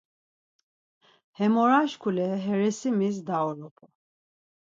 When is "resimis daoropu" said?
2.61-3.85